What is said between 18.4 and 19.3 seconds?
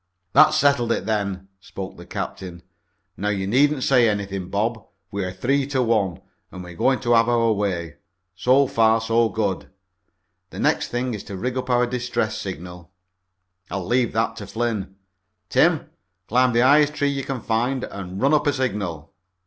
a signal."